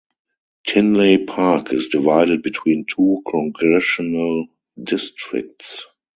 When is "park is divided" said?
1.27-2.41